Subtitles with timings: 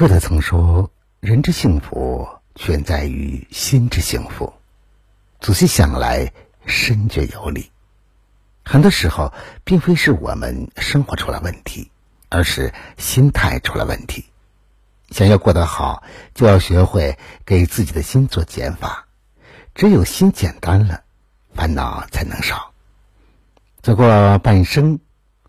[0.00, 4.50] 歌德曾说：“人之幸福，全在于心之幸福。”
[5.40, 6.32] 仔细想来，
[6.64, 7.70] 深觉有理。
[8.64, 11.90] 很多时候，并非是我们生活出了问题，
[12.30, 14.24] 而是心态出了问题。
[15.10, 19.06] 想要过得好，就要学会给自己的心做减法。
[19.74, 21.02] 只有心简单了，
[21.54, 22.72] 烦恼才能少。
[23.82, 24.98] 走过半生，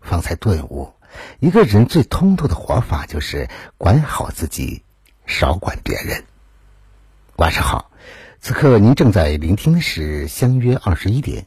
[0.02, 0.92] 方才顿悟：
[1.40, 4.82] 一个人最通透的活法，就是管好自己，
[5.26, 6.24] 少管别人。
[7.36, 7.90] 晚上好。
[8.40, 11.42] 此刻您正在聆听的是《相约二十一点》，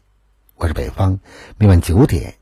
[0.55, 1.19] 我是北方，
[1.57, 2.35] 每晚九点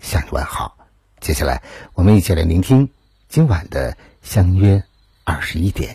[0.00, 0.78] 向你问好。
[1.20, 1.62] 接下来，
[1.92, 2.88] 我们一起来聆听
[3.28, 3.92] 今晚的
[4.22, 4.82] 《相约
[5.24, 5.94] 二十一点》。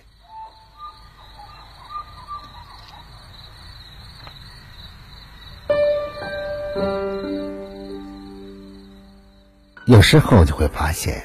[9.85, 11.23] 有时候就会发现，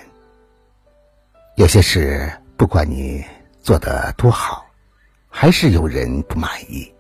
[1.56, 3.24] 有些事不管你
[3.62, 4.66] 做的多好。
[5.32, 6.92] 还是有人不满意，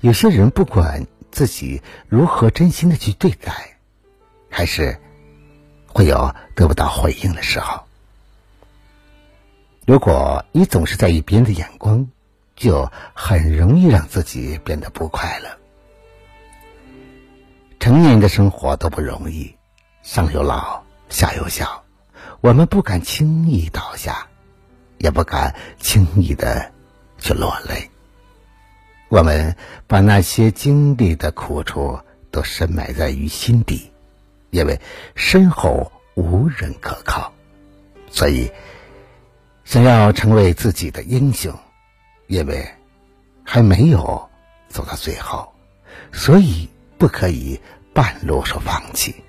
[0.00, 3.78] 有些人不管自己如何真心的去对待，
[4.50, 4.98] 还是
[5.86, 7.84] 会有得不到回应的时候。
[9.86, 12.08] 如果你总是在意别人的眼光，
[12.56, 15.48] 就很容易让自己变得不快乐。
[17.78, 19.54] 成年人的生活都不容易，
[20.04, 21.82] 上有老，下有小，
[22.40, 24.28] 我们不敢轻易倒下，
[24.98, 26.70] 也不敢轻易的。
[27.16, 27.88] 去落泪，
[29.08, 31.98] 我们把那些经历的苦楚
[32.30, 33.90] 都深埋在于心底，
[34.50, 34.78] 因为
[35.14, 37.32] 身后无人可靠，
[38.10, 38.52] 所以
[39.64, 41.58] 想要成为自己的英雄，
[42.26, 42.68] 因为
[43.42, 44.28] 还没有
[44.68, 45.50] 走到最后，
[46.12, 47.58] 所以不可以
[47.94, 49.23] 半路说放弃。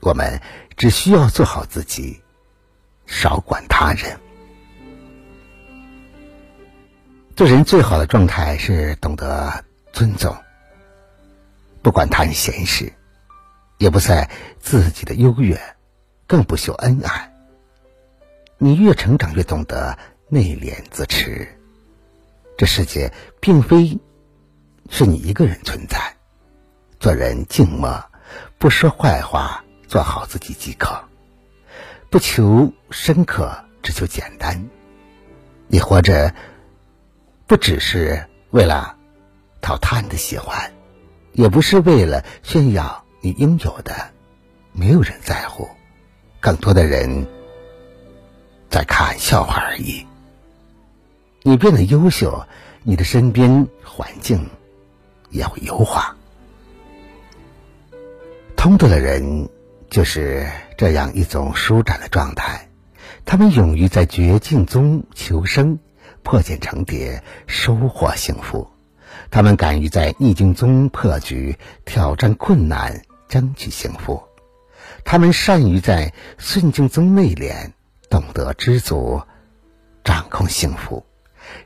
[0.00, 0.40] 我们
[0.76, 2.20] 只需要做好自己，
[3.06, 4.18] 少管他人。
[7.36, 10.36] 做人最好的状态是懂得尊重，
[11.82, 12.92] 不管他人闲事，
[13.78, 15.60] 也不在自己的优越，
[16.26, 17.32] 更不秀恩爱。
[18.56, 19.96] 你越成长，越懂得
[20.28, 21.46] 内敛自持。
[22.56, 23.96] 这世界并非
[24.90, 26.16] 是你一个人存在，
[26.98, 28.04] 做人静默，
[28.58, 31.02] 不说坏话，做好自己即可。
[32.10, 34.68] 不求深刻，只求简单。
[35.66, 36.32] 你活着。
[37.48, 38.94] 不只是为了
[39.62, 40.70] 讨他人的喜欢，
[41.32, 44.10] 也不是为了炫耀你应有的，
[44.72, 45.66] 没有人在乎，
[46.40, 47.26] 更多的人
[48.68, 50.06] 在看笑话而已。
[51.42, 52.46] 你变得优秀，
[52.82, 54.50] 你的身边环境
[55.30, 56.14] 也会优化。
[58.56, 59.48] 通透的人
[59.90, 62.68] 就是这样一种舒展的状态，
[63.24, 65.78] 他们勇于在绝境中求生。
[66.24, 68.68] 破茧成蝶，收获幸福。
[69.30, 71.56] 他们敢于在逆境中破局，
[71.86, 74.24] 挑战困难，争取幸福。
[75.04, 77.72] 他们善于在顺境中内敛，
[78.10, 79.22] 懂得知足，
[80.04, 81.06] 掌控幸福。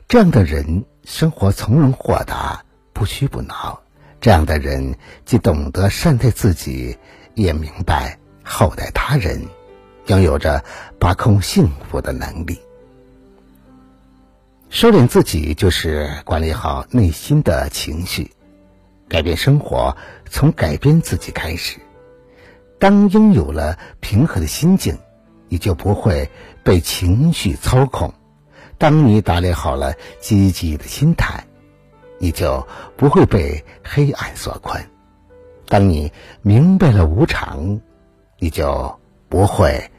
[0.07, 2.63] 这样的人生活从容豁达，
[2.93, 3.81] 不屈不挠。
[4.21, 4.95] 这样的人
[5.25, 6.97] 既懂得善待自己，
[7.35, 9.41] 也明白厚待他人，
[10.07, 10.63] 拥有着
[10.99, 12.59] 把控幸福的能力。
[14.69, 18.31] 收敛自己，就是管理好内心的情绪。
[19.07, 19.95] 改变生活，
[20.29, 21.79] 从改变自己开始。
[22.79, 24.97] 当拥有了平和的心境，
[25.47, 26.29] 你就不会
[26.63, 28.09] 被情绪操控；
[28.79, 31.45] 当你打理好了积极的心态，
[32.17, 32.67] 你就
[32.97, 34.81] 不会被黑暗所困；
[35.67, 37.79] 当你明白了无常，
[38.39, 39.91] 你就不会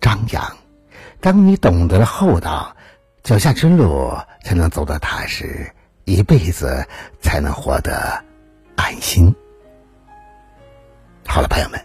[0.00, 0.42] 张扬；
[1.20, 2.76] 当你懂得了厚道。
[3.22, 5.70] 脚下之路才能走得踏实，
[6.06, 6.86] 一辈子
[7.20, 8.24] 才能活得
[8.76, 9.36] 安心。
[11.26, 11.78] 好了，朋友们，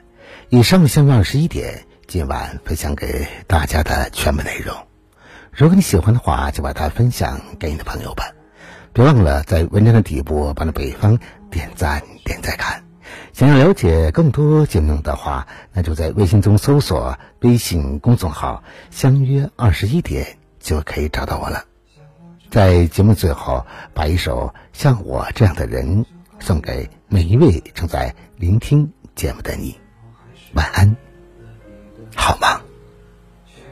[0.48, 4.74] 以上相约二十一点，今晚分享给大家的全部内容。
[5.52, 8.32] 如果你喜欢的话，就把它分享给你的朋友吧。
[8.94, 11.20] 别忘了在文章的底部帮着北方
[11.52, 12.85] 点赞、点赞看。
[13.34, 20.38] 想要了解更多节目的话，那就在微信中搜索微信公众号“相约二十一点”。
[20.66, 21.64] 就可以找到我了。
[22.50, 26.04] 在节目最后，把一首《像我这样的人》
[26.40, 29.76] 送给每一位正在聆听节目的你。
[30.54, 30.96] 晚安，
[32.16, 32.62] 好吗？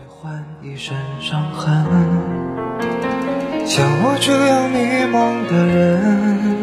[0.08, 1.84] 换一身伤痕
[3.66, 4.78] 像我这样迷
[5.12, 6.63] 茫的人，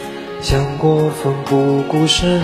[0.41, 2.41] 想过奋不顾身，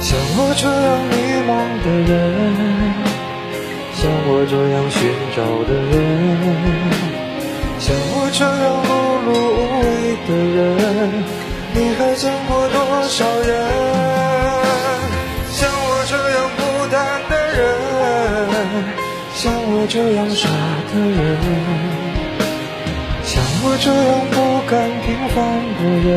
[0.00, 1.14] 像我这样迷
[1.46, 1.52] 茫
[1.84, 2.14] 的人，
[3.94, 4.98] 像我这样寻
[5.36, 5.94] 找的人，
[7.78, 8.90] 像我这样碌
[9.26, 9.84] 碌无为
[10.26, 10.58] 的人，
[11.74, 12.76] 你还见过多
[13.08, 13.48] 少人？
[15.52, 16.60] 像我这样孤
[16.90, 16.96] 单
[17.28, 17.64] 的人，
[19.34, 20.48] 像我这样傻
[20.92, 22.05] 的人。
[23.68, 24.36] 我这样不
[24.70, 25.36] 甘平凡
[25.76, 26.14] 的人，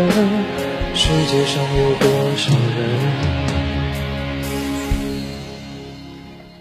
[0.94, 2.06] 世界上有多
[2.38, 2.80] 少人？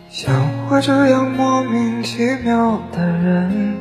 [0.09, 0.35] 像
[0.71, 3.77] 我这样莫名其妙的人，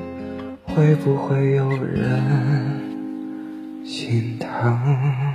[0.65, 2.21] 会不会有人
[3.85, 5.26] 心疼？